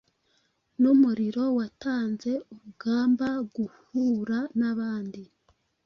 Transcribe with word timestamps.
Numuriro 0.81 1.43
watanze 1.57 2.31
urugamba-guhuranabandi 2.53 5.23